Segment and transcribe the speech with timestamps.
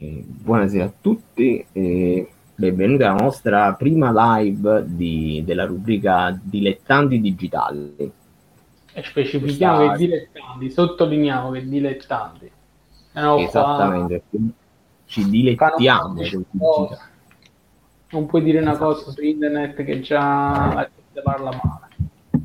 [0.00, 8.12] Eh, buonasera a tutti e benvenuti alla nostra prima live di, della rubrica Dilettanti Digitali.
[8.92, 9.96] E specifichiamo Questa...
[9.96, 12.50] che dilettanti, sottolineiamo che dilettanti.
[13.14, 14.38] No, Esattamente, qua...
[15.06, 16.14] ci dilettiamo.
[18.10, 18.94] Non puoi dire una esatto.
[18.94, 21.86] cosa su internet che già la gente parla male.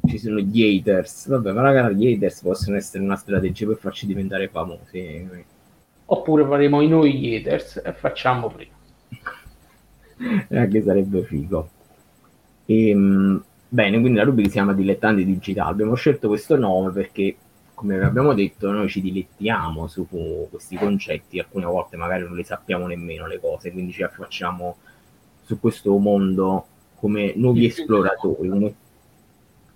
[0.07, 4.07] Ci sono gli haters, vabbè, ma magari gli haters possono essere una strategia per farci
[4.07, 5.51] diventare famosi
[6.05, 8.71] oppure faremo i noi haters e facciamo prima.
[10.59, 11.69] Anche sarebbe figo.
[12.65, 15.71] E, ehm, bene, quindi la rubrica si chiama Dilettanti Digitali.
[15.71, 17.35] Abbiamo scelto questo nome perché,
[17.73, 20.07] come abbiamo detto, noi ci dilettiamo su
[20.49, 24.77] questi concetti, alcune volte magari non le sappiamo nemmeno le cose, quindi ci affacciamo
[25.41, 28.75] su questo mondo come nuovi esploratori,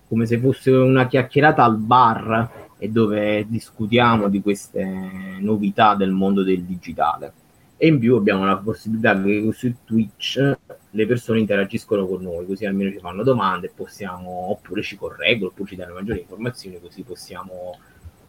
[0.07, 4.84] come se fosse una chiacchierata al bar e dove discutiamo di queste
[5.40, 7.34] novità del mondo del digitale.
[7.77, 10.57] E in più abbiamo la possibilità che su Twitch
[10.90, 15.70] le persone interagiscono con noi, così almeno ci fanno domande, possiamo, oppure ci correggono, oppure
[15.70, 17.77] ci danno maggiori informazioni, così possiamo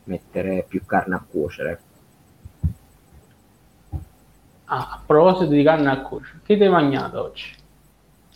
[0.04, 1.80] mettere più carne a cuocere.
[4.70, 7.56] Ah, a proposito di carne a cuocere, che ti hai mangiato oggi?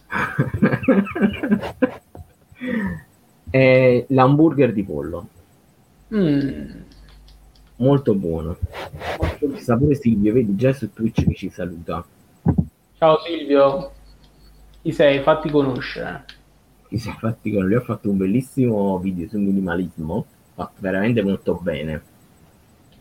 [4.09, 5.28] l'hamburger di pollo.
[6.15, 6.71] Mm.
[7.77, 8.59] Molto buono.
[9.39, 12.05] Ci sta pure Silvio, vedi già su Twitch che ci saluta.
[12.99, 13.93] Ciao Silvio,
[14.83, 15.21] chi sei?
[15.23, 16.25] Fatti conoscere.
[16.89, 17.15] Chi sei?
[17.19, 17.75] Fatti conoscere.
[17.75, 22.03] Lui ha fatto un bellissimo video sul minimalismo, fatto veramente molto bene,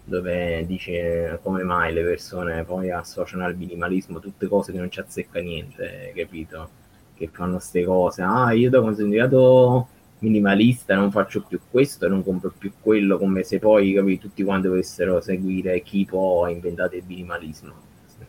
[0.05, 5.01] dove dice come mai le persone poi associano al minimalismo tutte cose che non ci
[5.01, 6.69] azzecca niente, capito?
[7.13, 8.21] Che fanno queste cose.
[8.21, 9.87] Ah, io da considerato
[10.21, 14.67] minimalista, non faccio più questo non compro più quello, come se poi capi, tutti quanti
[14.67, 17.73] dovessero seguire chi poi ha inventato il minimalismo,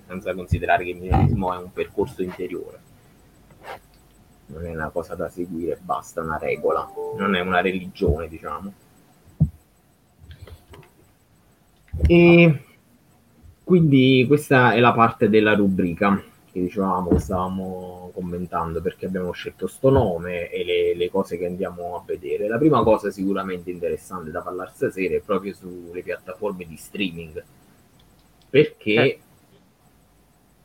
[0.06, 2.80] senza considerare che il minimalismo è un percorso interiore.
[4.46, 8.72] Non è una cosa da seguire, basta una regola, non è una religione, diciamo.
[12.06, 12.64] E
[13.64, 19.88] quindi questa è la parte della rubrica che dicevamo, stavamo commentando perché abbiamo scelto sto
[19.88, 22.46] nome e le, le, cose che andiamo a vedere.
[22.46, 27.42] La prima cosa sicuramente interessante da parlare stasera è proprio sulle piattaforme di streaming.
[28.50, 29.20] Perché, eh.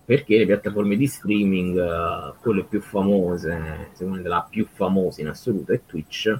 [0.04, 5.30] perché le piattaforme di streaming, uh, quelle più famose, secondo me la più famosa in
[5.30, 6.38] assoluto è Twitch,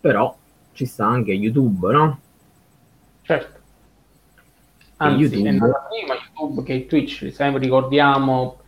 [0.00, 0.36] però
[0.72, 2.20] ci sta anche YouTube, no?
[3.22, 3.62] Certo.
[5.04, 5.48] Anzi, YouTube.
[5.48, 8.58] è nata prima YouTube che Twitch, sempre ricordiamo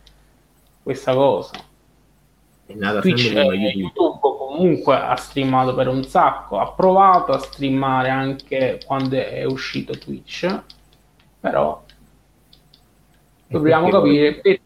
[0.83, 1.55] questa cosa.
[2.65, 3.71] È nata Twitch eh, YouTube.
[3.71, 9.97] YouTube comunque ha streamato per un sacco, ha provato a streamare anche quando è uscito
[9.97, 10.61] Twitch,
[11.39, 11.83] però
[13.47, 14.59] dobbiamo capire per,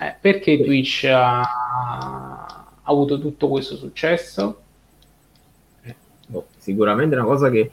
[0.00, 4.60] eh, perché Twitch ha, ha, avuto tutto questo successo.
[5.82, 5.94] Eh,
[6.26, 7.70] boh, sicuramente una cosa che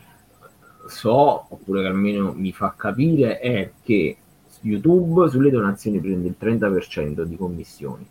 [0.87, 4.17] so, oppure che almeno mi fa capire, è che
[4.61, 8.05] YouTube sulle donazioni prende il 30% di commissioni.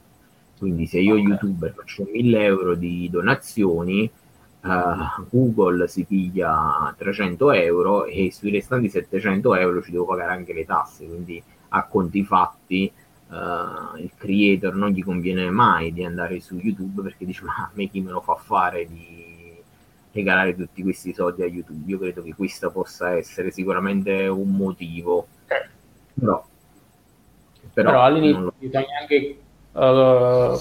[0.59, 1.25] Quindi se io okay.
[1.27, 4.11] youtuber faccio 1000 euro di donazioni,
[4.63, 10.53] uh, Google si piglia 300 euro e sui restanti 700 euro ci devo pagare anche
[10.53, 11.07] le tasse.
[11.07, 12.91] Quindi a conti fatti
[13.29, 17.71] uh, il creator non gli conviene mai di andare su YouTube perché dice ma a
[17.75, 19.24] me chi me lo fa fare di
[20.15, 21.91] regalare tutti questi soldi a YouTube.
[21.91, 25.27] Io credo che questo possa essere sicuramente un motivo.
[26.15, 26.47] Però,
[27.73, 28.55] però, però all'inizio lo...
[28.57, 29.39] bisogna anche
[29.73, 30.59] uh,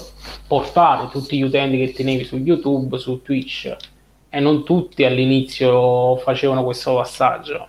[0.48, 3.76] portare tutti gli utenti che tenevi su YouTube, su Twitch
[4.28, 7.68] e non tutti all'inizio facevano questo passaggio.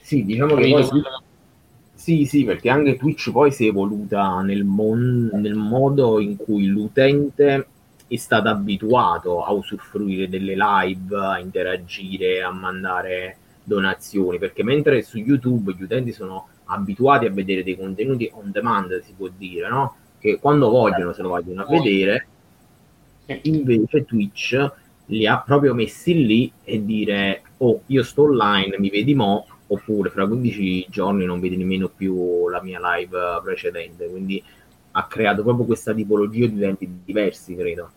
[0.00, 1.02] Sì, diciamo che poi...
[1.94, 6.66] Sì, sì, perché anche Twitch poi si è evoluta nel, mon- nel modo in cui
[6.66, 7.66] l'utente
[8.08, 15.18] è stato abituato a usufruire delle live, a interagire, a mandare donazioni, perché mentre su
[15.18, 19.96] YouTube gli utenti sono abituati a vedere dei contenuti on demand, si può dire, no?
[20.18, 22.26] Che quando vogliono se lo vogliono a vedere,
[23.42, 24.72] invece Twitch
[25.06, 30.10] li ha proprio messi lì e dire oh io sto online, mi vedi mo, oppure
[30.10, 34.42] fra 15 giorni non vedi nemmeno più la mia live precedente, quindi
[34.98, 37.90] ha creato proprio questa tipologia di utenti diversi, credo.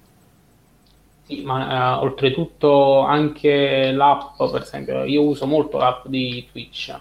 [1.24, 7.00] Sì, ma uh, oltretutto anche l'app, per esempio, io uso molto l'app di Twitch.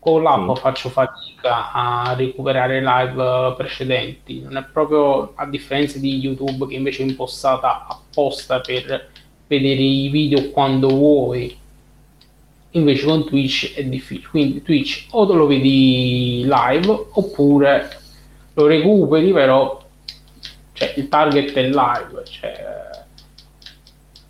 [0.00, 0.60] Con l'app sì.
[0.60, 7.02] faccio fatica a recuperare live precedenti, non è proprio a differenza di YouTube che invece
[7.04, 9.10] è impostata apposta per
[9.46, 11.56] vedere i video quando vuoi.
[12.72, 14.28] invece con Twitch è difficile.
[14.28, 17.99] Quindi Twitch o te lo vedi live oppure
[18.62, 19.82] lo recuperi, però
[20.72, 23.04] cioè, il target è live, cioè,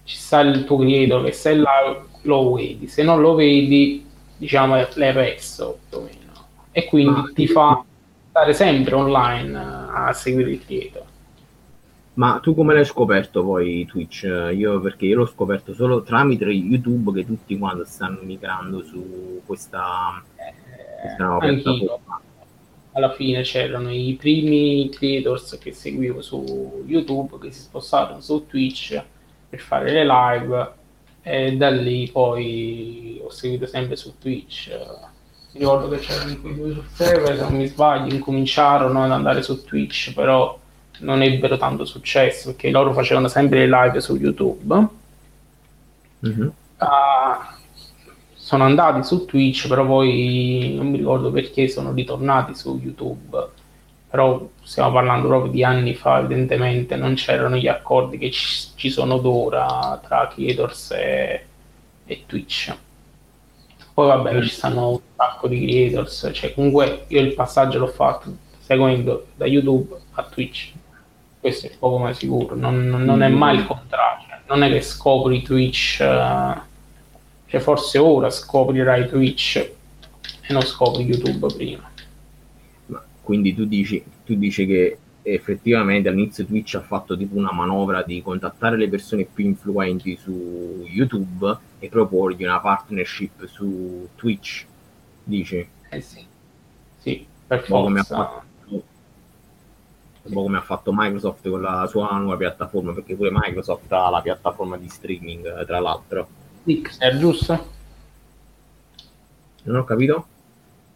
[0.05, 4.06] ci sta il tuo creator che se live lo vedi, se non lo vedi
[4.37, 6.31] diciamo l'hai perso più o meno
[6.73, 7.85] e quindi ah, ti fa
[8.31, 11.05] stare sempre online a seguire il creator.
[12.15, 14.23] Ma tu come l'hai scoperto poi Twitch?
[14.55, 20.23] Io perché io l'ho scoperto solo tramite YouTube che tutti quanti stanno migrando su questa,
[21.00, 22.21] questa nuova piattaforma.
[22.92, 29.00] Alla fine c'erano i primi creators che seguivo su YouTube che si spostarono su Twitch
[29.48, 30.72] per fare le live
[31.22, 34.70] e da lì poi ho seguito sempre su Twitch.
[35.52, 39.42] Mi ricordo che c'erano quei due sul server, se non mi sbaglio, incominciarono ad andare
[39.42, 40.58] su Twitch, però
[41.00, 44.87] non ebbero tanto successo perché loro facevano sempre le live su YouTube.
[46.26, 46.48] Mm-hmm.
[46.78, 47.50] Uh,
[48.50, 53.49] sono andati su Twitch, però poi non mi ricordo perché sono ritornati su YouTube.
[54.11, 58.91] Però stiamo parlando proprio di anni fa, evidentemente non c'erano gli accordi che ci, ci
[58.91, 61.47] sono d'ora tra creators e,
[62.05, 62.76] e Twitch.
[63.94, 64.43] Poi vabbè, mm.
[64.43, 69.47] ci stanno un sacco di creators, cioè comunque io il passaggio l'ho fatto seguendo da
[69.47, 70.73] YouTube a Twitch
[71.38, 75.41] questo è poco ma sicuro, non, non, è mai il contrario, non è che scopri
[75.41, 76.61] Twitch, uh,
[77.50, 81.91] cioè forse ora scoprirai Twitch e non scopri YouTube prima.
[82.87, 88.05] Ma quindi tu dici, tu dici che effettivamente all'inizio Twitch ha fatto tipo una manovra
[88.05, 94.64] di contattare le persone più influenti su YouTube e proporgli una partnership su Twitch,
[95.25, 95.69] dici?
[95.88, 96.25] Eh sì,
[96.99, 97.82] sì, per forza.
[97.82, 98.49] Come ha fatto
[100.23, 104.08] un po' come ha fatto Microsoft con la sua nuova piattaforma, perché pure Microsoft ha
[104.08, 106.29] la piattaforma di streaming, tra l'altro.
[106.65, 107.67] Mixer, giusto?
[109.65, 110.27] Non ho capito?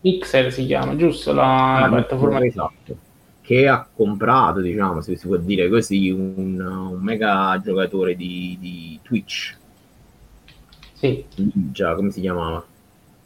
[0.00, 1.32] Mixer si chiama, giusto?
[1.32, 2.48] La, ah, piattaforma di...
[2.48, 2.96] Esatto.
[3.40, 8.98] Che ha comprato, diciamo, se si può dire così, un, un mega giocatore di, di
[9.02, 9.56] Twitch.
[10.94, 11.24] Sì.
[11.36, 12.64] Ninja, come si chiamava?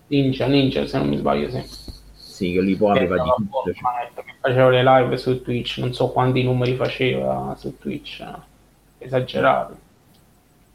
[0.09, 1.97] Ninja, Ninja, se non mi sbaglio, sì
[2.39, 3.73] sì, che lì poi aveva di tutto.
[3.73, 4.11] Cioè.
[4.15, 8.25] Che faceva le live su Twitch, non so quanti numeri faceva su Twitch,
[8.99, 9.77] esagerato.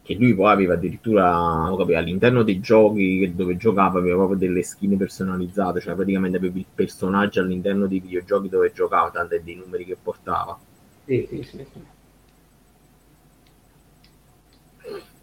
[0.04, 4.96] Che lui poi aveva addirittura capito, all'interno dei giochi dove giocava aveva proprio delle skin
[4.98, 9.96] personalizzate, cioè praticamente aveva il personaggio all'interno dei videogiochi dove giocava, tanto dei numeri che
[10.00, 10.58] portava.
[11.06, 11.66] Sì, sì, sì.
[11.72, 11.80] sì.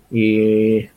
[0.10, 0.92] E,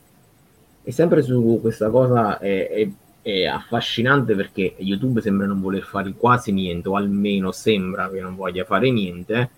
[0.83, 2.89] e sempre su questa cosa è, è
[3.25, 8.35] è affascinante perché YouTube sembra non voler fare quasi niente, o almeno sembra che non
[8.35, 9.49] voglia fare niente,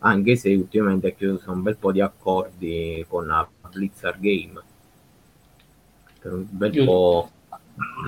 [0.00, 4.60] anche se ultimamente ha chiuso un bel po' di accordi con la Blizzard Game.
[6.20, 6.92] Per un bel YouTube.
[6.92, 7.30] po'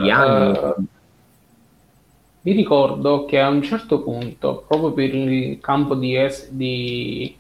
[0.01, 0.59] di anni.
[0.59, 0.75] Uh,
[2.43, 7.37] vi ricordo che a un certo punto, proprio per il campo di, es- di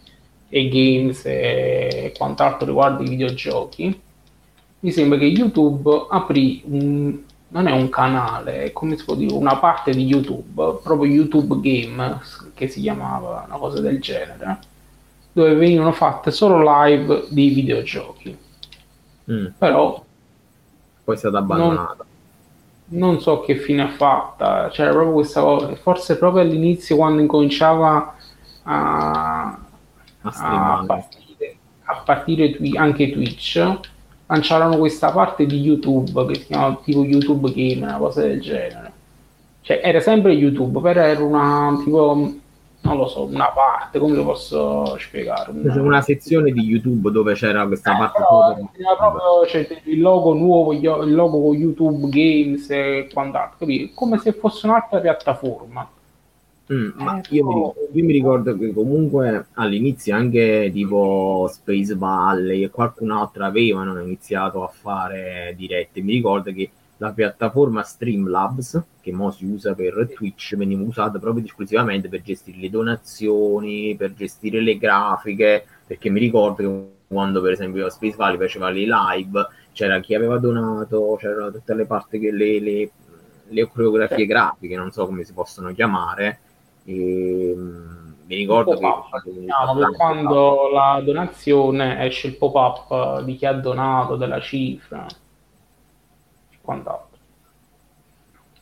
[0.48, 4.00] e-games e quant'altro riguardo i videogiochi,
[4.80, 7.18] mi sembra che YouTube aprì un,
[7.48, 11.60] non è un canale, è come si può dire, una parte di YouTube, proprio YouTube
[11.60, 12.20] Game,
[12.54, 14.58] che si chiamava una cosa del genere,
[15.38, 18.36] dove venivano fatte solo live di videogiochi.
[19.30, 19.46] Mm.
[19.56, 20.04] Però
[21.04, 22.04] poi è stata abbandonata.
[22.86, 27.22] Non, non, so che fine ha fatta, c'era proprio questa cosa, forse proprio all'inizio quando
[27.22, 28.16] incominciava
[28.64, 29.58] a,
[30.22, 33.78] a, a partire, a partire anche Twitch
[34.26, 38.92] lanciarono questa parte di YouTube che si chiama tipo YouTube Game, una cosa del genere.
[39.62, 42.32] Cioè era sempre YouTube, però era una tipo
[42.88, 45.50] non lo so, una parte, come lo posso spiegare?
[45.50, 48.18] Una, una sezione di YouTube dove c'era questa eh, parte.
[48.78, 53.92] Era proprio cioè, il logo nuovo, il logo con YouTube Games e quant'altro, capito?
[53.94, 55.88] Come se fosse un'altra piattaforma.
[56.70, 62.62] Mm, ma io mi, ricordo, io mi, ricordo che comunque all'inizio anche tipo Space Valley
[62.62, 66.02] e qualcun altro avevano iniziato a fare dirette.
[66.02, 71.44] Mi ricordo che la piattaforma Streamlabs, che mo si usa per Twitch, veniva usata proprio
[71.44, 77.52] esclusivamente per gestire le donazioni, per gestire le grafiche, perché mi ricordo che quando per
[77.52, 82.32] esempio Space Valley faceva le live, c'era chi aveva donato, c'erano tutte le parti che
[82.32, 82.90] le, le,
[83.48, 86.40] le coreografie grafiche, non so come si possono chiamare,
[86.84, 93.54] e, ehm, mi ricordo che per quando la donazione esce il pop-up di chi ha
[93.54, 95.06] donato, della cifra,
[96.68, 97.16] quant'altro.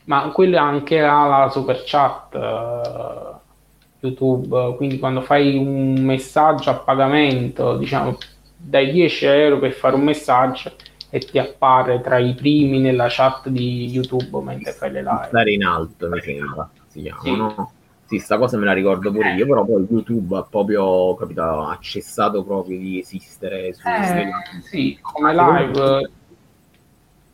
[0.05, 7.77] Ma quello anche alla super chat uh, YouTube, quindi quando fai un messaggio a pagamento,
[7.77, 8.17] diciamo,
[8.57, 10.73] dai 10 euro per fare un messaggio
[11.11, 15.27] e ti appare tra i primi nella chat di YouTube mentre fai le live.
[15.27, 17.37] Stare in alto, mi sembra, si chiama, sì.
[17.37, 17.73] no?
[18.05, 21.77] Sì, sta cosa me la ricordo pure io, però poi YouTube ha proprio, capito, ha
[21.81, 23.73] cessato proprio di esistere.
[23.73, 24.31] Su eh,
[24.63, 26.11] sì, come live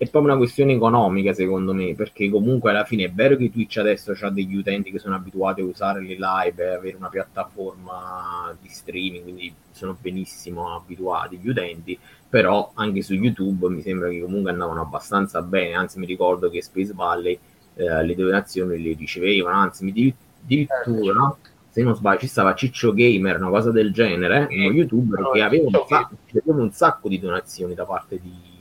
[0.02, 3.76] è proprio una questione economica secondo me, perché comunque alla fine è vero che Twitch
[3.76, 8.52] adesso ha degli utenti che sono abituati a usare le live e avere una piattaforma
[8.60, 11.96] di streaming, quindi sono benissimo abituati gli utenti,
[12.28, 16.62] però anche su YouTube mi sembra che comunque andavano abbastanza bene, anzi mi ricordo che
[16.62, 17.38] Space Valley
[17.74, 21.36] eh, le donazioni le ricevevano, anzi mi addirittura
[21.68, 25.68] se non sbaglio ci stava Ciccio Gamer, una cosa del genere, uno youtuber che aveva
[25.68, 28.51] un, sacco, aveva un sacco di donazioni da parte di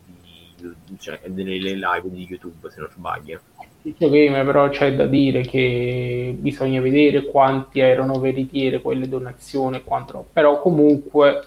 [0.98, 3.40] cioè, delle live di YouTube, se non sbaglio.
[3.84, 10.28] Gamer, però c'è da dire che bisogna vedere quanti erano veritiere quelle donazioni e quanto.
[10.32, 11.46] Però comunque,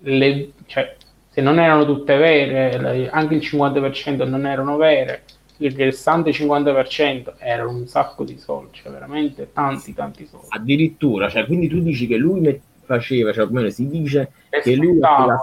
[0.00, 0.96] le, cioè,
[1.30, 5.22] se non erano tutte vere, anche il 50% non erano vere,
[5.56, 10.46] il restante 50% erano un sacco di soldi, cioè veramente tanti tanti soldi.
[10.50, 14.32] Addirittura, cioè, quindi tu dici che lui faceva, cioè come si dice,
[14.62, 15.38] che lui la,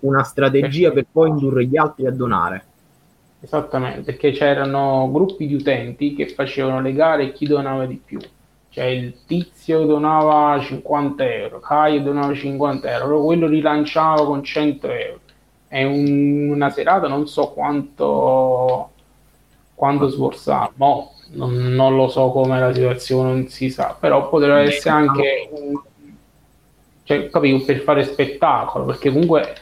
[0.00, 2.64] una strategia per poi indurre gli altri a donare.
[3.40, 8.18] Esattamente, perché c'erano gruppi di utenti che facevano le gare chi donava di più.
[8.68, 15.20] Cioè il tizio donava 50 euro, Caio donava 50 euro, quello rilanciava con 100 euro.
[15.68, 18.90] È un, una serata non so quanto,
[19.74, 24.62] quanto sforzava, no, non, non, lo so come la situazione, non si sa, però potrebbe
[24.62, 25.80] essere anche un,
[27.06, 29.54] cioè, capito, per fare spettacolo, perché comunque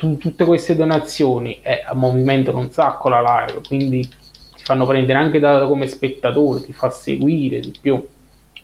[0.00, 5.38] tu, tutte queste donazioni eh, movimentano un sacco la live, quindi ti fanno prendere anche
[5.38, 8.02] da, come spettatore, ti fa seguire di più.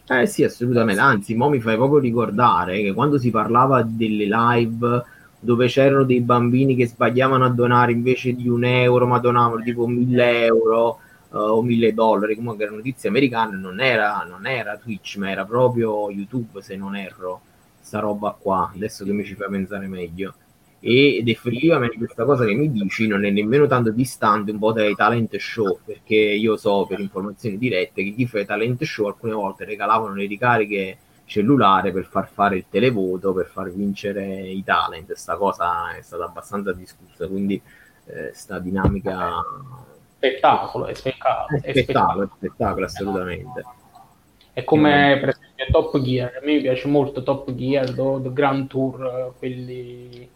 [0.08, 0.98] Eh sì, assolutamente.
[0.98, 5.04] Anzi, mo mi fai proprio ricordare che quando si parlava delle live
[5.38, 9.86] dove c'erano dei bambini che sbagliavano a donare invece di un euro, ma donavano tipo
[9.86, 15.16] mille euro uh, o mille dollari, comunque era notizia americana, non era, non era Twitch,
[15.18, 17.42] ma era proprio YouTube, se non erro,
[17.78, 18.72] sta roba qua.
[18.74, 20.32] Adesso che mi ci fai pensare meglio
[20.78, 24.94] ed effettivamente questa cosa che mi dici non è nemmeno tanto distante un po' dai
[24.94, 29.32] talent show perché io so per informazioni dirette che chi fa i talent show alcune
[29.32, 35.06] volte regalavano le ricariche cellulare per far fare il televoto per far vincere i talent.
[35.06, 37.60] Questa cosa è stata abbastanza discussa quindi
[38.06, 39.42] eh, sta dinamica
[40.16, 42.84] spettacolo è spettacolo è spettacolo, è spettacolo.
[42.84, 43.64] assolutamente.
[44.52, 46.32] È come per esempio Top Gear.
[46.40, 50.30] A me piace molto Top Gear The Grand Tour quelli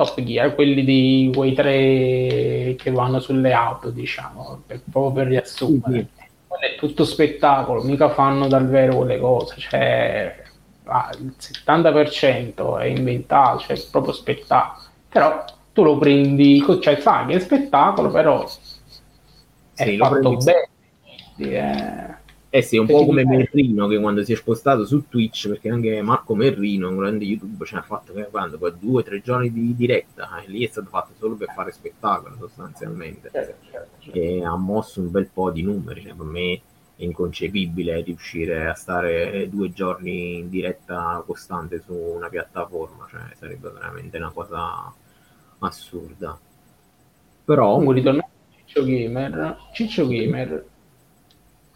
[0.00, 6.08] Top Gear, quelli di quei tre che vanno sulle auto, diciamo, per, proprio per riassumere.
[6.48, 10.42] Non è tutto spettacolo, mica fanno dal vero quelle cose, cioè
[10.84, 14.86] ah, il 70% è inventato, cioè è proprio spettacolo.
[15.06, 18.42] Però tu lo prendi, cioè fai che è spettacolo, però
[19.74, 20.68] è sì, fatto bene.
[21.36, 22.14] Eh,
[22.52, 26.02] eh sì, un po' come Merrino che quando si è spostato su Twitch, perché anche
[26.02, 29.52] Marco Merrino, un grande YouTube, ce n'ha fatto che quando poi due o tre giorni
[29.52, 33.30] di diretta, e lì è stato fatto solo per fare spettacolo sostanzialmente.
[33.30, 34.18] Certo, certo, certo.
[34.18, 36.60] E ha mosso un bel po' di numeri, cioè, per me
[36.96, 43.70] è inconcepibile riuscire a stare due giorni in diretta costante su una piattaforma, cioè sarebbe
[43.70, 44.92] veramente una cosa
[45.60, 46.36] assurda.
[47.44, 47.70] Però...
[47.70, 50.64] Comunque ritornando a Ciccio Gamer, Ciccio Gamer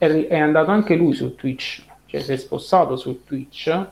[0.04, 3.86] è, è andato anche lui su Twitch, cioè si è spostato su Twitch,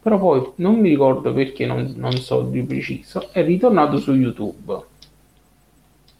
[0.00, 4.80] però poi non mi ricordo perché, non, non so di preciso, è ritornato su YouTube.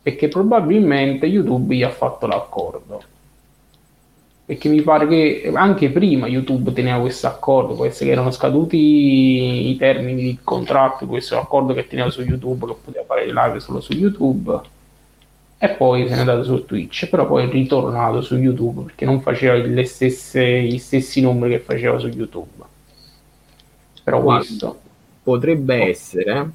[0.03, 3.03] Perché probabilmente YouTube gli ha fatto l'accordo.
[4.45, 9.71] Perché mi pare che anche prima YouTube teneva questo accordo, può essere che erano scaduti
[9.71, 13.81] i termini di contratto, questo accordo che teneva su YouTube, che poteva fare live solo
[13.81, 14.75] su YouTube
[15.59, 19.21] e poi se n'è andato su Twitch, però poi è ritornato su YouTube perché non
[19.23, 22.65] faceva stesse, gli stessi numeri che faceva su YouTube.
[24.05, 24.81] Però Guarda, questo
[25.23, 25.85] potrebbe oh.
[25.85, 26.51] essere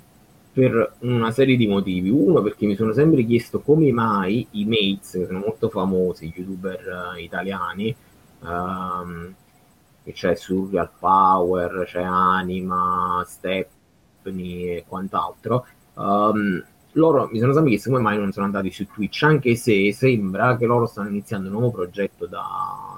[0.54, 2.10] per una serie di motivi.
[2.10, 6.34] Uno, perché mi sono sempre chiesto come mai i mates, che sono molto famosi, gli
[6.38, 7.96] youtuber uh, italiani,
[8.40, 9.34] um,
[10.12, 15.66] c'è Surreal Power, c'è Anima, Stephanie e quant'altro,
[15.96, 19.94] um, loro mi sono sempre chiesto come mai non sono andati su Twitch, anche se
[19.94, 22.92] sembra che loro stanno iniziando un nuovo progetto da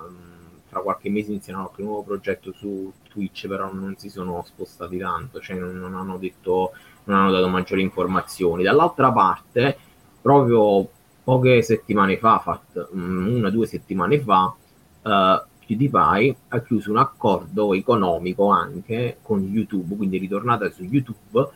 [0.73, 5.39] tra qualche mese inizieranno un nuovo progetto su Twitch, però non si sono spostati tanto,
[5.39, 6.71] cioè non, non hanno detto,
[7.03, 8.63] non hanno dato maggiori informazioni.
[8.63, 9.77] Dall'altra parte,
[10.19, 10.89] proprio
[11.23, 14.55] poche settimane fa, fatt, una o due settimane fa,
[15.03, 21.49] uh, PewDiePie ha chiuso un accordo economico anche con YouTube, quindi è ritornata su YouTube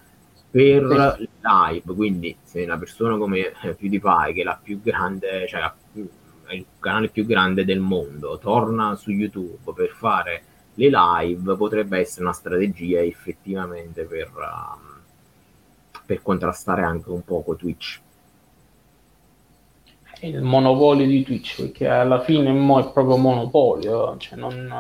[0.58, 1.30] per sì.
[1.40, 5.76] live, quindi se una persona come PewDiePie, che è la più grande, cioè la,
[6.50, 12.24] il canale più grande del mondo, torna su YouTube per fare le live, potrebbe essere
[12.24, 15.02] una strategia effettivamente per, um,
[16.06, 18.02] per contrastare anche un poco Twitch.
[20.22, 24.74] Il monopolio di Twitch, perché alla fine mo è proprio monopolio, cioè non,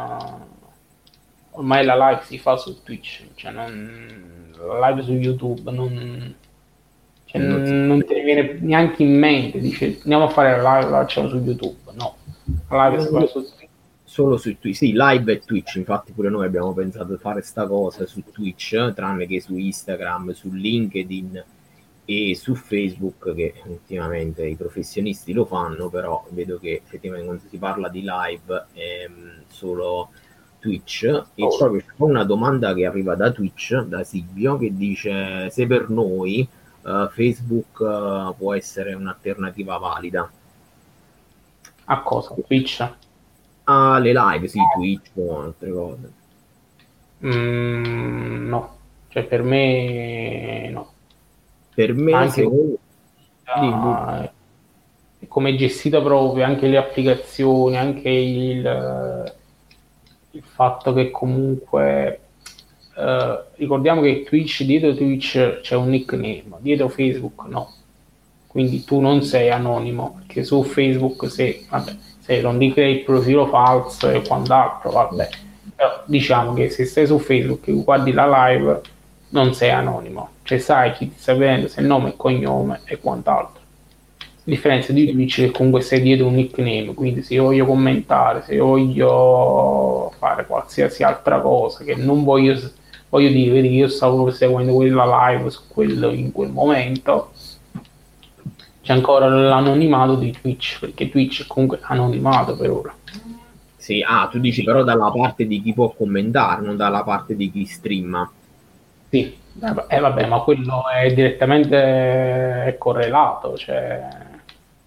[1.57, 6.35] ormai la live si fa su Twitch, cioè non, la live su YouTube non,
[7.25, 10.99] cioè non, non ti viene neanche in mente, dice andiamo a fare la live, la
[10.99, 12.15] facciamo su YouTube, no,
[12.69, 13.65] la live si fa su Twitch.
[14.03, 17.67] Solo su Twitch, sì, live e Twitch, infatti pure noi abbiamo pensato di fare sta
[17.67, 21.43] cosa su Twitch, tranne che su Instagram, su LinkedIn
[22.05, 27.57] e su Facebook che ultimamente i professionisti lo fanno, però vedo che effettivamente quando si
[27.57, 30.11] parla di live ehm, solo
[30.59, 31.03] Twitch
[31.35, 31.49] e oh.
[31.49, 36.47] c'è una domanda che arriva da Twitch, da Silvio, che dice se per noi
[36.81, 40.29] uh, Facebook uh, può essere un'alternativa valida.
[41.85, 42.35] A cosa?
[42.45, 42.93] Twitch?
[43.65, 46.11] Alle live, sì, Twitch o altre cose.
[47.25, 48.77] Mm, no,
[49.09, 50.91] cioè per me no.
[51.73, 52.77] Per me anche secondo...
[53.45, 54.31] ah,
[55.27, 59.35] come gestita proprio anche le applicazioni, anche il
[60.37, 62.19] il fatto che comunque
[62.95, 67.73] eh, ricordiamo che Twitch dietro Twitch c'è un nickname, dietro Facebook no.
[68.47, 73.45] Quindi tu non sei anonimo, perché su Facebook se, vabbè, se non dica il profilo
[73.47, 75.29] falso e quant'altro, vabbè.
[75.75, 78.81] Però diciamo che se stai su Facebook e guardi la live
[79.29, 83.56] non sei anonimo, cioè sai chi ti sta vedendo, se nome e cognome e quant'altro
[84.49, 88.55] differenza di Twitch che comunque sei dietro un nickname, quindi se io voglio commentare, se
[88.55, 92.57] io voglio fare qualsiasi altra cosa che non voglio,
[93.09, 97.31] voglio dire, vedi che io stavo seguendo quella live su quello in quel momento,
[98.81, 102.95] c'è ancora l'anonimato di Twitch, perché Twitch è comunque anonimato per ora.
[103.75, 107.51] Sì, ah, tu dici però dalla parte di chi può commentare, non dalla parte di
[107.51, 108.31] chi streama.
[109.09, 109.35] Sì,
[109.89, 111.77] eh, vabbè, ma quello è direttamente
[112.65, 114.25] è correlato, cioè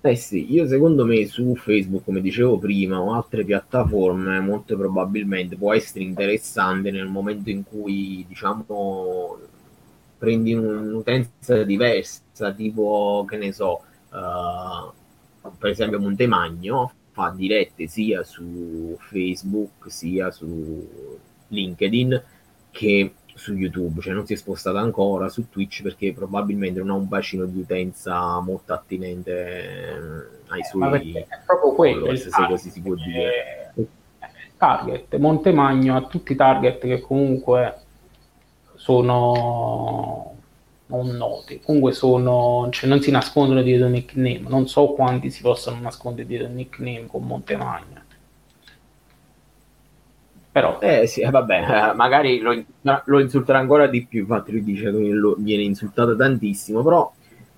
[0.02, 5.56] eh sì, io secondo me su Facebook, come dicevo prima, o altre piattaforme, molto probabilmente
[5.56, 9.38] può essere interessante nel momento in cui, diciamo,
[10.16, 18.96] prendi un'utenza diversa, tipo, che ne so, uh, per esempio Montemagno fa dirette sia su
[19.00, 22.22] Facebook sia su LinkedIn
[22.70, 26.94] che su YouTube, cioè non si è spostata ancora su Twitch perché probabilmente non ha
[26.94, 29.98] un bacino di utenza molto attinente eh,
[30.48, 33.72] ai suoi è proprio quello, se così si può dire.
[34.58, 37.76] Target, Montemagno ha tutti i target che comunque
[38.74, 40.34] sono
[40.86, 45.40] non noti, comunque sono, cioè non si nascondono dietro un nickname, non so quanti si
[45.40, 48.08] possono nascondere dietro un nickname con Montemagno
[50.60, 52.62] però eh sì, eh, vabbè, eh, magari lo,
[53.04, 54.20] lo, insulterà ancora di più.
[54.20, 56.82] Infatti, lui dice che lo, viene insultato tantissimo.
[56.82, 57.10] Però,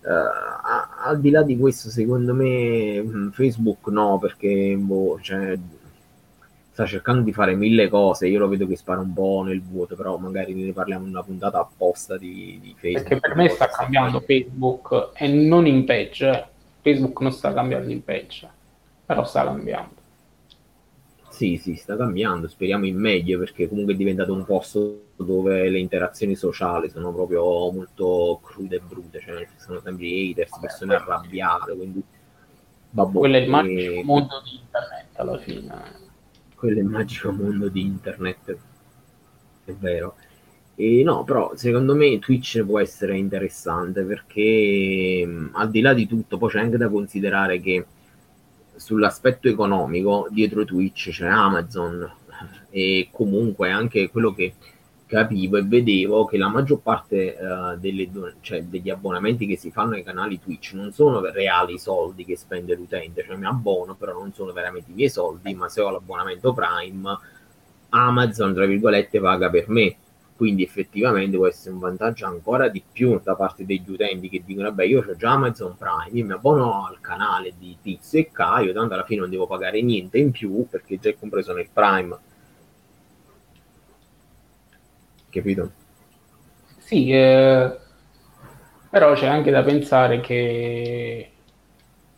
[0.04, 5.58] eh, al di là di questo, secondo me, mm, Facebook no, perché boh, cioè,
[6.70, 8.28] sta cercando di fare mille cose.
[8.28, 11.24] Io lo vedo che spara un po' nel vuoto, però magari ne parliamo in una
[11.24, 13.08] puntata apposta di, di Facebook.
[13.08, 16.30] Perché per me sta cambiando Facebook e non in peggio.
[16.30, 16.46] Eh.
[16.82, 18.48] Facebook non sta cambiando in peggio,
[19.04, 20.01] però sta cambiando.
[21.32, 25.78] Sì, sì, sta cambiando, speriamo in meglio perché comunque è diventato un posto dove le
[25.78, 27.42] interazioni sociali sono proprio
[27.72, 32.02] molto crude e brute, cioè sono sempre haters, persone arrabbiate, quindi
[32.90, 35.82] vabbè, quello è il magico mondo di internet alla fine.
[36.54, 38.58] Quello è il magico mondo di internet,
[39.64, 40.16] è vero.
[40.74, 46.36] E no, però secondo me Twitch può essere interessante perché al di là di tutto,
[46.36, 47.86] poi c'è anche da considerare che
[48.82, 52.10] sull'aspetto economico dietro Twitch c'è Amazon.
[52.70, 54.54] E comunque anche quello che
[55.06, 58.08] capivo e vedevo che la maggior parte uh, delle,
[58.40, 62.74] cioè, degli abbonamenti che si fanno ai canali Twitch non sono reali soldi che spende
[62.74, 66.54] l'utente, cioè mi abbono però non sono veramente i miei soldi, ma se ho l'abbonamento
[66.54, 67.18] Prime
[67.90, 69.96] Amazon tra virgolette paga per me
[70.42, 74.70] quindi effettivamente può essere un vantaggio ancora di più da parte degli utenti che dicono
[74.70, 78.72] vabbè io ho già Amazon Prime, io mi abbono al canale di Tizio e Caio,
[78.72, 82.18] tanto alla fine non devo pagare niente in più perché già è compreso nel Prime.
[85.30, 85.70] Capito?
[86.78, 87.76] Sì, eh,
[88.90, 91.30] però c'è anche da pensare che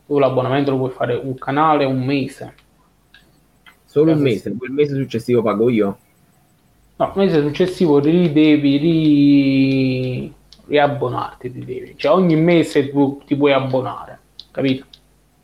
[0.06, 2.54] tu l'abbonamento lo puoi fare un canale un mese.
[3.84, 5.98] Solo un mese, quel mese successivo pago io.
[6.96, 10.34] No, mese successivo li devi ri...
[10.66, 11.94] riabbonarti, ti devi.
[11.96, 14.18] Cioè ogni mese tu ti puoi abbonare,
[14.50, 14.86] capito?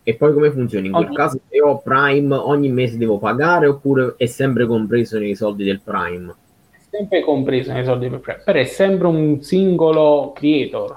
[0.02, 0.86] E poi come funziona?
[0.86, 1.16] In quel ogni...
[1.16, 5.80] caso se ho Prime ogni mese devo pagare oppure è sempre compreso nei soldi del
[5.80, 6.34] Prime?
[6.70, 10.96] È sempre compreso nei soldi del Prime, però è sempre un singolo creator.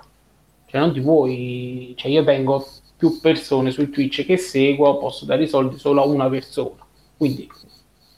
[0.67, 1.93] Cioè non ti puoi...
[1.97, 6.05] Cioè io tengo più persone su Twitch che seguo, posso dare i soldi solo a
[6.05, 6.85] una persona.
[7.17, 7.49] Quindi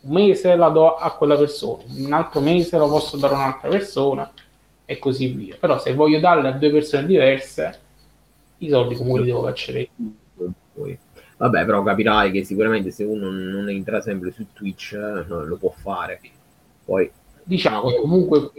[0.05, 3.69] un mese la do a quella persona, un altro mese lo posso dare a un'altra
[3.69, 4.31] persona
[4.85, 5.57] e così via.
[5.59, 7.79] Però se voglio darle a due persone diverse,
[8.59, 9.89] i soldi comunque li devo cacciare.
[11.37, 15.71] Vabbè, però capirai che sicuramente se uno non entra sempre su Twitch eh, lo può
[15.71, 16.19] fare.
[16.85, 17.11] Poi
[17.43, 18.51] diciamo che comunque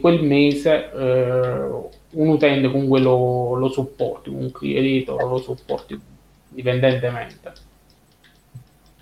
[0.00, 6.00] quel mese eh, un utente comunque lo, lo supporti, un creator lo supporti
[6.48, 7.52] dipendentemente.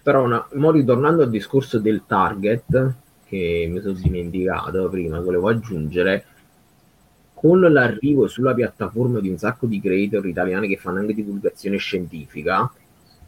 [0.09, 2.95] Però una, mo ritornando al discorso del target,
[3.27, 6.25] che mi sono dimenticato prima, volevo aggiungere,
[7.35, 12.73] con l'arrivo sulla piattaforma di un sacco di creator italiani che fanno anche divulgazione scientifica,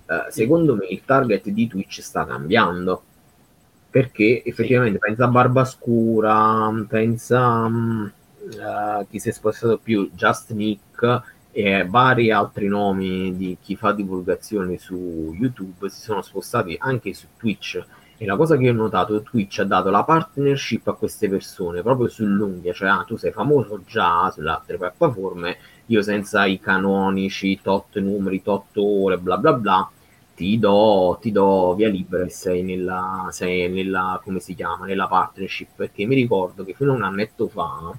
[0.07, 3.03] eh, secondo me il target di Twitch sta cambiando.
[3.91, 11.23] Perché effettivamente pensa a Barbascura, pensa um, uh, chi si è spostato più, Just Nick
[11.53, 17.27] e vari altri nomi di chi fa divulgazione su YouTube si sono spostati anche su
[17.37, 17.85] Twitch.
[18.17, 22.07] E la cosa che ho notato Twitch ha dato la partnership a queste persone proprio
[22.07, 27.99] sull'unghia cioè ah, tu sei famoso già sulle altre piattaforme io senza i canonici tot
[27.99, 29.91] numeri, tot ore bla bla bla
[30.41, 35.07] ti do, ti do via libera e sei nella, sei nella, come si chiama, nella
[35.07, 37.93] partnership, perché mi ricordo che fino a un annetto fa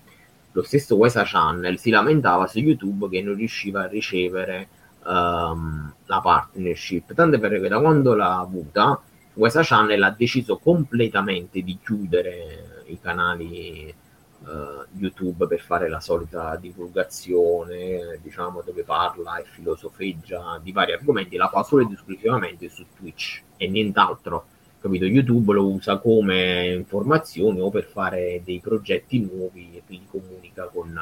[0.52, 4.68] lo stesso Wesa Channel si lamentava su YouTube che non riusciva a ricevere
[5.06, 9.00] um, la partnership, tanto che da quando l'ha avuta
[9.34, 13.94] Wesa Channel ha deciso completamente di chiudere i canali
[14.40, 21.38] uh, YouTube per fare la solita divulgazione, diciamo, dove parla e filosofeggia di vari argomenti,
[21.38, 24.46] la fa solo ed esclusivamente su Twitch e nient'altro.
[24.82, 25.06] Capito?
[25.06, 31.00] YouTube lo usa come informazione o per fare dei progetti nuovi e quindi comunica con,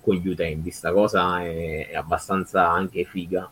[0.00, 0.70] con gli utenti.
[0.70, 3.50] Sta cosa è, è abbastanza anche figa.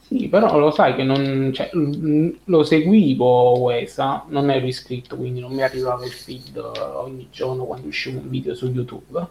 [0.00, 5.52] Sì, però lo sai che non, cioè, lo seguivo Wesa, non ero iscritto, quindi non
[5.52, 9.26] mi arrivava il feed ogni giorno quando usciva un video su YouTube.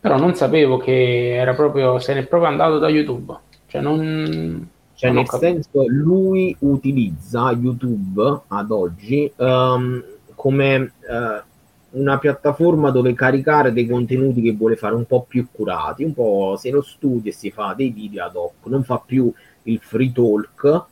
[0.00, 3.38] Però non sapevo che era proprio, se n'è proprio andato da YouTube.
[3.68, 4.68] Cioè, non.
[4.96, 10.02] Cioè, non nel senso, lui utilizza YouTube ad oggi um,
[10.34, 16.02] come uh, una piattaforma dove caricare dei contenuti che vuole fare un po' più curati,
[16.02, 19.30] un po' se lo studia e si fa dei video ad hoc, non fa più
[19.64, 20.84] il free talk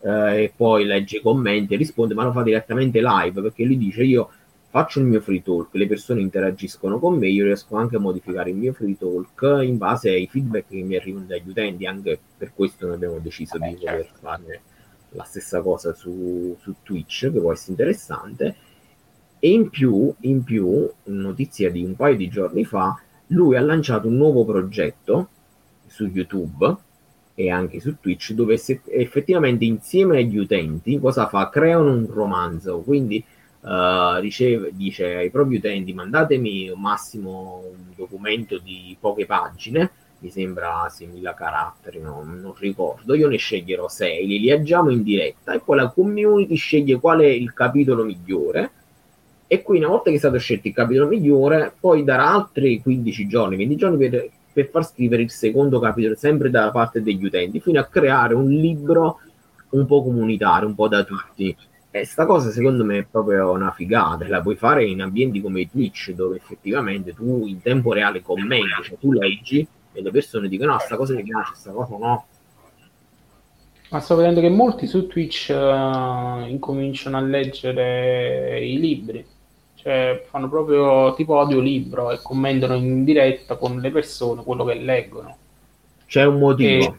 [0.00, 3.76] eh, e poi legge i commenti e risponde, ma lo fa direttamente live perché lui
[3.76, 4.30] dice io
[4.70, 8.50] faccio il mio free talk, le persone interagiscono con me, io riesco anche a modificare
[8.50, 12.52] il mio free talk in base ai feedback che mi arrivano dagli utenti, anche per
[12.54, 14.18] questo noi abbiamo deciso Vabbè, di voler certo.
[14.20, 14.62] fare
[15.10, 18.56] la stessa cosa su, su Twitch, che può essere interessante.
[19.40, 22.96] E in più, in più, notizia di un paio di giorni fa,
[23.28, 25.28] lui ha lanciato un nuovo progetto
[25.86, 26.76] su YouTube
[27.34, 31.48] e anche su Twitch, dove se, effettivamente insieme agli utenti cosa fa?
[31.48, 33.24] Creano un romanzo, quindi
[33.60, 40.86] uh, riceve, dice ai propri utenti mandatemi massimo un documento di poche pagine, mi sembra
[40.86, 45.76] 6.000 caratteri, no, non ricordo, io ne sceglierò 6, li leggiamo in diretta e poi
[45.76, 48.70] la community sceglie qual è il capitolo migliore
[49.46, 53.26] e qui una volta che è stato scelto il capitolo migliore poi darà altri 15
[53.26, 57.60] giorni, 20 giorni per per far scrivere il secondo capitolo sempre dalla parte degli utenti,
[57.60, 59.20] fino a creare un libro
[59.70, 61.56] un po' comunitario, un po' da tutti.
[61.92, 65.68] E sta cosa secondo me è proprio una figata, la puoi fare in ambienti come
[65.68, 70.72] Twitch, dove effettivamente tu in tempo reale commenti, cioè tu leggi e le persone dicono
[70.72, 72.26] no, sta cosa mi piace, sta cosa no.
[73.90, 79.26] Ma sto vedendo che molti su Twitch uh, incominciano a leggere i libri
[79.82, 85.36] cioè fanno proprio tipo audiolibro e commentano in diretta con le persone quello che leggono.
[86.06, 86.84] C'è un motivo.
[86.84, 86.94] E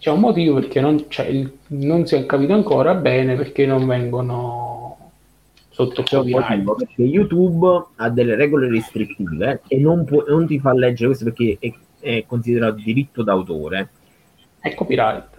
[0.00, 5.10] c'è un motivo perché non, cioè, non, si è capito ancora bene perché non vengono
[5.68, 6.74] sotto copyright.
[6.74, 11.58] Perché YouTube ha delle regole restrittive e non, può, non ti fa leggere questo perché
[11.60, 13.90] è, è considerato diritto d'autore.
[14.58, 15.36] È copyright.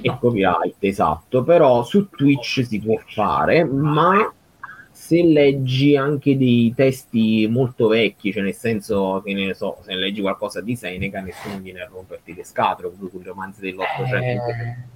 [0.00, 0.18] È no.
[0.20, 1.42] copyright, esatto.
[1.42, 4.32] Però su Twitch si può fare, ma
[5.06, 10.20] se leggi anche dei testi molto vecchi, cioè nel senso che ne so, se leggi
[10.20, 14.48] qualcosa di Seneca, nessuno viene a romperti le scatole, proprio con i romanzi dell'Ottocento.
[14.48, 14.94] Eh...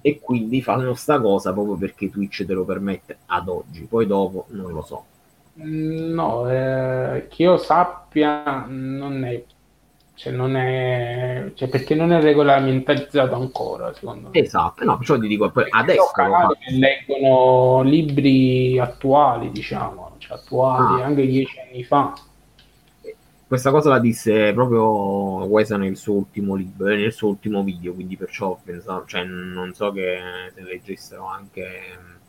[0.00, 4.46] E quindi fanno sta cosa proprio perché Twitch te lo permette ad oggi, poi dopo
[4.50, 5.04] non lo so.
[5.54, 9.42] No, eh, che io sappia non è,
[10.22, 14.38] cioè non è, cioè perché non è regolamentarizzato ancora, secondo me.
[14.38, 16.12] Esatto, no, perciò ti dico, adesso...
[16.14, 21.06] Che leggono libri attuali, diciamo, cioè attuali, ah.
[21.06, 22.14] anche dieci anni fa.
[23.48, 24.84] Questa cosa la disse proprio
[25.46, 29.90] Wesa nel suo ultimo libro, nel suo ultimo video, quindi perciò pensavo, cioè non so
[29.90, 30.18] che
[30.54, 32.20] se leggessero anche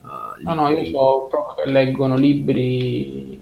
[0.00, 3.40] Uh, no, no, io so proprio che leggono libri,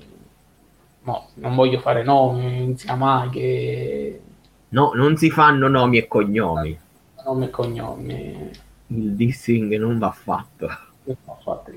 [1.06, 4.20] no, non voglio fare nomi, non sia mai che...
[4.70, 6.76] No, non si fanno nomi e cognomi.
[7.24, 8.50] Nomi e cognomi.
[8.88, 10.66] Il dissing non va fatto.
[11.04, 11.72] Non va fatto.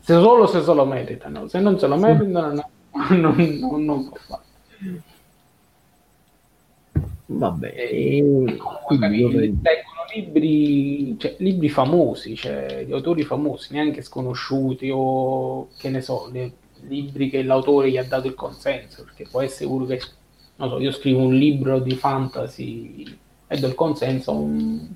[0.00, 2.70] Se solo se se lo meritano, se non se lo meritano no,
[3.16, 4.44] non, non, non va fatto.
[7.28, 9.28] Vabbè, e, quindi
[9.62, 16.28] leggono libri, cioè, libri famosi, cioè, di autori famosi, neanche sconosciuti o che ne so,
[16.30, 16.52] le,
[16.88, 20.00] libri che l'autore gli ha dato il consenso, perché può essere uno che,
[20.56, 23.04] non so, io scrivo un libro di fantasy
[23.46, 24.88] e do il consenso a un,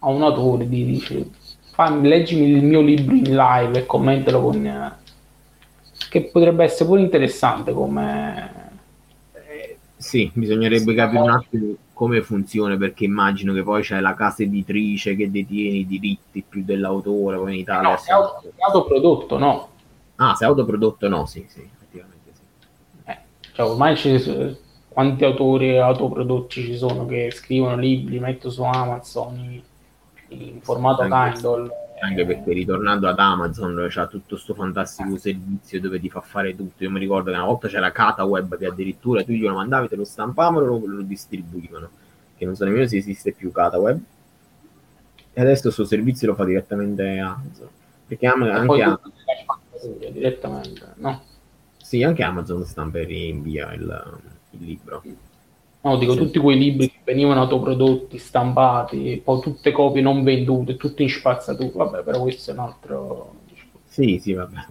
[0.00, 1.30] a un autore, di dice,
[1.72, 4.96] fammi, leggimi il mio libro in live e commentalo con...
[6.10, 8.66] che potrebbe essere pure interessante come
[9.98, 15.16] sì, bisognerebbe capire un attimo come funziona perché immagino che poi c'è la casa editrice
[15.16, 17.88] che detiene i diritti più dell'autore, poi in Italia...
[17.90, 19.68] No, auto, autoprodotto no.
[20.20, 22.40] Ah, se autoprodotto no, sì, sì, effettivamente sì.
[23.04, 23.18] Eh,
[23.52, 24.56] cioè ormai ci,
[24.88, 29.62] quanti autori autoprodotti ci sono che scrivono libri, mettono su Amazon
[30.30, 31.70] in, formato Kindle.
[32.00, 36.82] anche perché ritornando ad Amazon c'ha tutto questo fantastico servizio dove ti fa fare tutto.
[36.82, 39.94] Io mi ricordo che una volta c'era Cata Web che addirittura tu glielo mandavi te
[39.94, 41.88] lo stampavano e lo, lo distribuivano.
[42.36, 44.00] Che non so nemmeno se esiste più Cata Web.
[45.32, 47.68] E adesso questo servizio lo fa direttamente Amazon.
[48.04, 49.12] Perché anche Amazon
[50.12, 51.22] direttamente no?
[51.76, 55.02] sì anche Amazon stampa e invia il, il libro
[55.80, 56.18] No, dico sì.
[56.18, 61.84] tutti quei libri che venivano autoprodotti, stampati, poi tutte copie non vendute, tutte in spazzatura.
[61.84, 63.34] Vabbè, però questo è un altro.
[63.84, 64.66] Sì, sì, vabbè,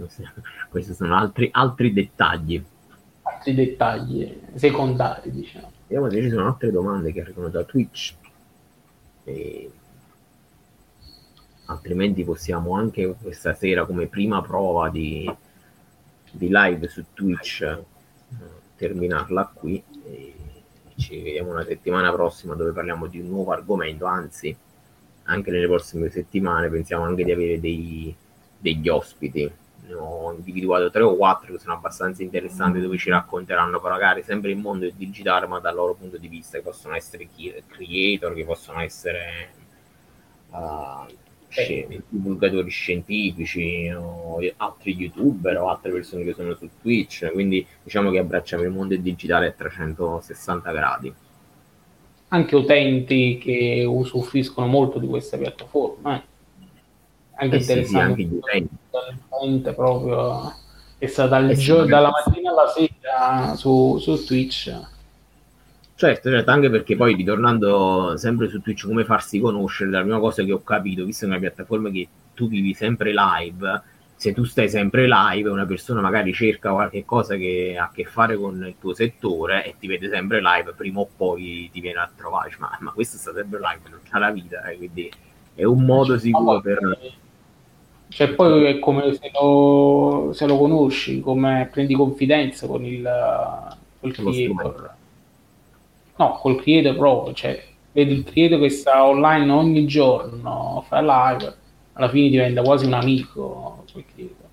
[0.70, 2.62] questi sono altri, altri dettagli.
[3.22, 5.72] Altri dettagli secondari, diciamo.
[5.88, 8.14] Vediamo se ci sono altre domande che arrivano da Twitch.
[9.24, 9.72] E...
[11.70, 15.30] Altrimenti possiamo anche questa sera, come prima prova di,
[16.32, 17.86] di live su Twitch, eh,
[18.78, 19.84] terminarla qui.
[20.96, 24.56] Ci vediamo una settimana prossima dove parliamo di un nuovo argomento, anzi
[25.24, 28.16] anche nelle prossime settimane pensiamo anche di avere dei,
[28.58, 29.52] degli ospiti.
[29.88, 34.52] Ne ho individuato tre o quattro che sono abbastanza interessanti dove ci racconteranno magari sempre
[34.52, 37.28] il mondo digitale ma dal loro punto di vista che possono essere
[37.68, 39.50] creator, che possono essere
[40.50, 41.06] uh,
[42.10, 48.20] divulgatori scientifici o altri youtuber o altre persone che sono su Twitch quindi diciamo che
[48.20, 51.14] abbracciamo il mondo digitale a 360 gradi.
[52.30, 56.24] Anche utenti che usufruiscono molto di questa piattaforma eh.
[57.36, 59.72] anche eh interessante sì, sì, anche gli utenti.
[59.74, 60.54] proprio
[60.98, 64.96] è stata eh sì, dalla mattina alla sera su, su Twitch
[66.00, 70.44] Certo, certo, anche perché poi ritornando sempre su Twitch come farsi conoscere, la prima cosa
[70.44, 73.82] che ho capito, visto che è una piattaforma che tu vivi sempre live,
[74.16, 78.06] se tu stai sempre live, una persona magari cerca qualche cosa che ha a che
[78.06, 81.98] fare con il tuo settore e ti vede sempre live, prima o poi ti viene
[81.98, 85.12] a trovare, ma, ma questo sta sempre live tutta la vita, eh, quindi
[85.56, 87.00] è un modo sicuro per...
[88.10, 93.02] Cioè poi è come se lo, se lo conosci, come prendi confidenza con il,
[94.00, 94.97] col creator
[96.18, 101.56] No, col creator proprio, cioè vedi il creator che sta online ogni giorno, fa live,
[101.94, 104.46] alla fine diventa quasi un amico quel creator.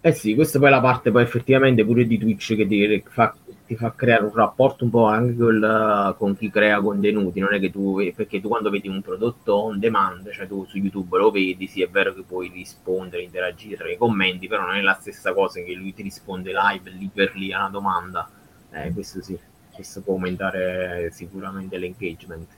[0.00, 3.34] Eh sì, questa poi è la parte poi effettivamente pure di Twitch che ti fa,
[3.66, 7.60] ti fa creare un rapporto un po' anche col, con chi crea contenuti, non è
[7.60, 11.30] che tu, perché tu quando vedi un prodotto on demand, cioè tu su YouTube lo
[11.30, 14.96] vedi, sì è vero che puoi rispondere, interagire tra i commenti, però non è la
[15.00, 18.28] stessa cosa che lui ti risponde live lì per lì a una domanda,
[18.72, 19.38] eh, questo sì
[19.78, 22.48] questo può aumentare sicuramente l'engagement.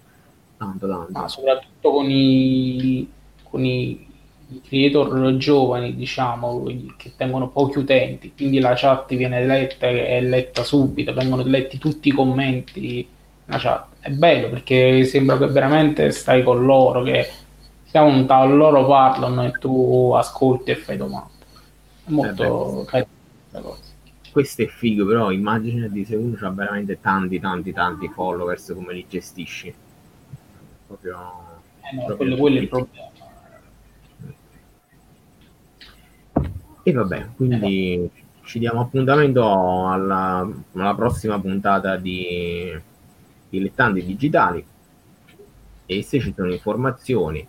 [0.56, 1.12] Tanto, tanto.
[1.12, 3.10] Ma soprattutto con i,
[3.42, 4.08] con i,
[4.66, 6.64] creator giovani, diciamo,
[6.96, 12.08] che tengono pochi utenti, quindi la chat viene letta e letta subito, vengono letti tutti
[12.08, 13.06] i commenti.
[13.44, 13.86] La chat.
[14.00, 17.28] È bello perché sembra che veramente stai con loro, che
[17.84, 21.32] siamo un tavolo, loro parlano e tu ascolti e fai domande.
[22.06, 23.08] È molto eh carina
[23.60, 23.89] cosa
[24.30, 29.06] questo è figo, però immaginati se uno ha veramente tanti, tanti, tanti followers, come li
[29.08, 29.74] gestisci.
[30.86, 31.18] Proprio...
[31.80, 33.08] Eh no, proprio quello, quello è il problema.
[36.82, 38.10] E vabbè, quindi eh
[38.50, 42.76] ci diamo appuntamento alla, alla prossima puntata di
[43.48, 44.64] Dilettanti Digitali
[45.86, 47.46] e se ci sono informazioni